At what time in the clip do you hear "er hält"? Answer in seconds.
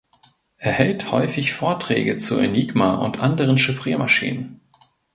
0.57-1.11